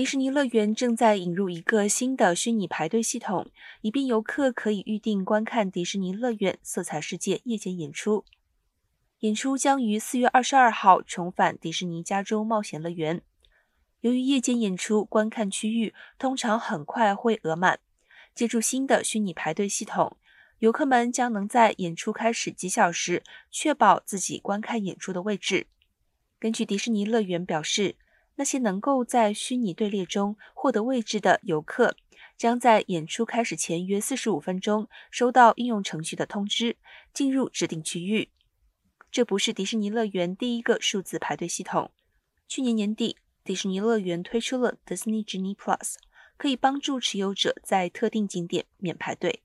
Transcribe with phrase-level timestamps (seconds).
[0.00, 3.50] 迪士尼乐园正在引入一个新的虚拟排队系统，
[3.82, 8.24] 以便游客可以预定观看迪士尼乐园色彩世界夜间演出。
[9.18, 13.20] 演出将于四月二十二号重返迪士尼加州冒险乐园。
[14.00, 17.78] 由于夜间演出观看区域通常很快会额满，
[18.34, 20.16] 借助新的虚拟排队系统，
[20.60, 25.66] 游客们将能在演出开始几小时确保自己观看演出的位置。
[26.38, 27.96] 根据迪士尼乐园表示。
[28.40, 31.94] 那些能够在虚拟队列中获得位置的游客，
[32.38, 36.78] 将在演出开始前约四十五分钟收到应用程序的通知，
[37.12, 38.30] 进入指定区域。
[39.10, 41.92] 这不是迪士尼乐园第一个数字排队系统。
[42.48, 45.96] 去年年底，迪士尼乐园推出了 Disney Genie Plus，
[46.38, 49.42] 可以帮助持有者在特定景点免排队。